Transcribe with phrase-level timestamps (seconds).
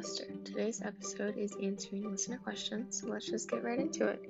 [0.00, 4.22] Today's episode is answering listener questions, so let's just get right into it.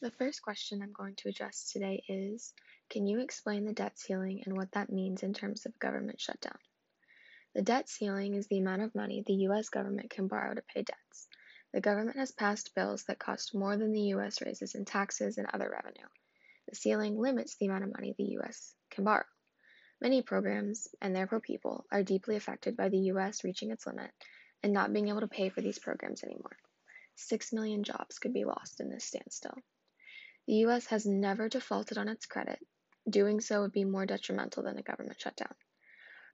[0.00, 2.54] The first question I'm going to address today is
[2.88, 6.56] Can you explain the debt ceiling and what that means in terms of government shutdown?
[7.54, 9.68] The debt ceiling is the amount of money the U.S.
[9.68, 11.28] government can borrow to pay debts.
[11.74, 14.40] The government has passed bills that cost more than the U.S.
[14.40, 16.08] raises in taxes and other revenue.
[16.70, 18.74] The ceiling limits the amount of money the U.S.
[18.90, 19.24] can borrow.
[20.00, 23.44] Many programs, and therefore people, are deeply affected by the U.S.
[23.44, 24.10] reaching its limit
[24.62, 26.56] and not being able to pay for these programs anymore.
[27.16, 29.58] Six million jobs could be lost in this standstill.
[30.46, 30.86] The U.S.
[30.86, 32.58] has never defaulted on its credit.
[33.08, 35.54] Doing so would be more detrimental than a government shutdown.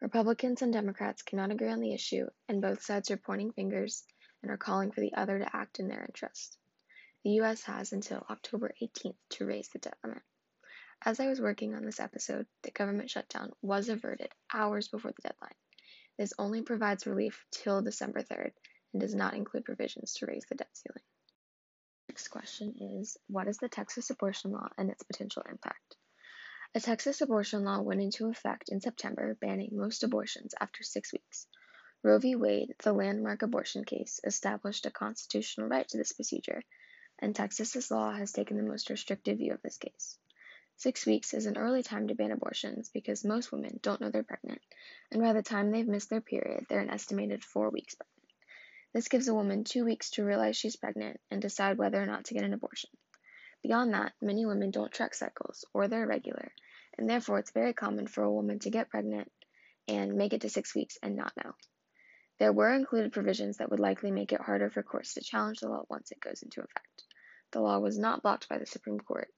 [0.01, 4.05] Republicans and Democrats cannot agree on the issue, and both sides are pointing fingers
[4.43, 6.57] and are calling for the other to act in their interest.
[7.25, 7.65] The U.S.
[7.65, 10.23] has until October 18th to raise the debt limit.
[11.03, 15.29] As I was working on this episode, the government shutdown was averted hours before the
[15.29, 15.55] deadline.
[16.19, 18.53] This only provides relief till December 3rd
[18.93, 21.05] and does not include provisions to raise the debt ceiling.
[22.09, 25.97] Next question is What is the Texas abortion law and its potential impact?
[26.75, 31.47] A Texas abortion law went into effect in September, banning most abortions after six weeks.
[32.03, 32.37] Roe v.
[32.37, 36.63] Wade, the landmark abortion case, established a constitutional right to this procedure,
[37.19, 40.19] and Texas's law has taken the most restrictive view of this case.
[40.79, 44.23] Six weeks is an early time to ban abortions because most women don't know they're
[44.23, 44.61] pregnant,
[45.11, 48.35] and by the time they've missed their period, they're an estimated four weeks pregnant.
[48.93, 52.27] This gives a woman two weeks to realize she's pregnant and decide whether or not
[52.27, 52.91] to get an abortion.
[53.63, 56.53] Beyond that, many women don't track cycles or they're irregular,
[56.99, 59.33] and therefore it's very common for a woman to get pregnant
[59.89, 61.55] and make it to six weeks and not know.
[62.39, 65.71] There were included provisions that would likely make it harder for courts to challenge the
[65.71, 67.05] law once it goes into effect.
[67.53, 69.33] The law was not blocked by the Supreme Court,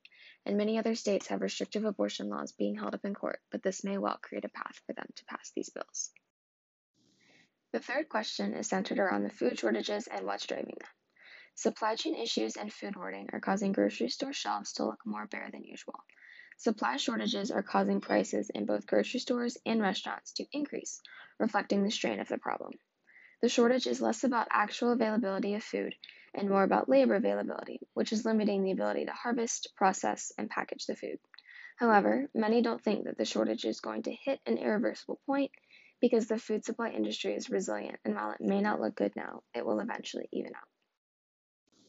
[0.46, 3.84] and many other states have restrictive abortion laws being held up in court, but this
[3.84, 6.10] may well create a path for them to pass these bills.
[7.72, 10.88] The third question is centered around the food shortages and what's driving them.
[11.54, 15.50] Supply chain issues and food hoarding are causing grocery store shelves to look more bare
[15.50, 15.98] than usual.
[16.56, 21.00] Supply shortages are causing prices in both grocery stores and restaurants to increase,
[21.38, 22.72] reflecting the strain of the problem.
[23.42, 25.94] The shortage is less about actual availability of food
[26.38, 30.86] and more about labor availability, which is limiting the ability to harvest, process, and package
[30.86, 31.18] the food.
[31.76, 35.50] However, many don't think that the shortage is going to hit an irreversible point
[36.00, 39.42] because the food supply industry is resilient, and while it may not look good now,
[39.54, 40.68] it will eventually even out.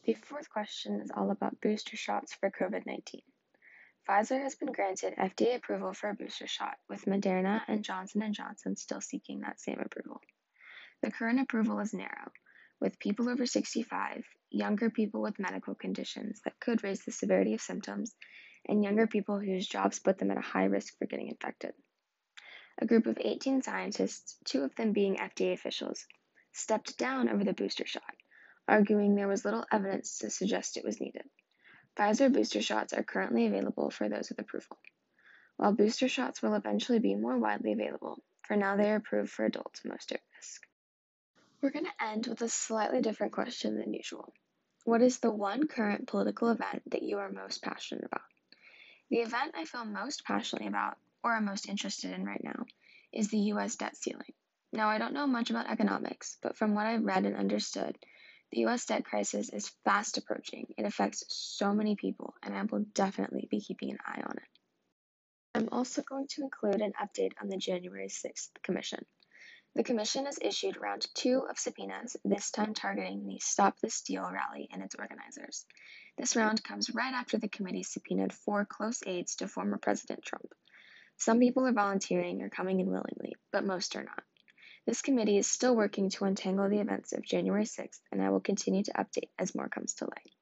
[0.05, 3.21] The fourth question is all about booster shots for COVID 19.
[4.07, 8.33] Pfizer has been granted FDA approval for a booster shot, with Moderna and Johnson &
[8.33, 10.21] Johnson still seeking that same approval.
[11.03, 12.31] The current approval is narrow,
[12.79, 17.61] with people over 65, younger people with medical conditions that could raise the severity of
[17.61, 18.15] symptoms,
[18.67, 21.73] and younger people whose jobs put them at a high risk for getting infected.
[22.81, 26.05] A group of 18 scientists, two of them being FDA officials,
[26.53, 28.15] stepped down over the booster shot,
[28.67, 31.23] arguing there was little evidence to suggest it was needed.
[31.97, 34.77] Pfizer booster shots are currently available for those with approval.
[35.57, 39.43] While booster shots will eventually be more widely available, for now they are approved for
[39.43, 40.13] adults most.
[41.61, 44.33] We're going to end with a slightly different question than usual.
[44.85, 48.21] What is the one current political event that you are most passionate about?
[49.09, 52.65] The event I feel most passionately about, or am most interested in right now,
[53.11, 54.33] is the US debt ceiling.
[54.71, 57.97] Now, I don't know much about economics, but from what I've read and understood,
[58.51, 60.73] the US debt crisis is fast approaching.
[60.77, 64.49] It affects so many people, and I will definitely be keeping an eye on it.
[65.55, 69.05] I'm also going to include an update on the January 6th Commission.
[69.75, 74.23] The Commission has issued round two of subpoenas, this time targeting the Stop the Steal
[74.23, 75.65] rally and its organizers.
[76.17, 80.53] This round comes right after the committee subpoenaed four close aides to former President Trump.
[81.17, 84.23] Some people are volunteering or coming in willingly, but most are not.
[84.87, 88.39] This committee is still working to untangle the events of January 6th, and I will
[88.39, 90.33] continue to update as more comes to light.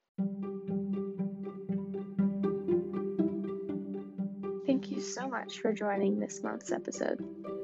[4.65, 7.56] Thank you so much for joining this month's episode.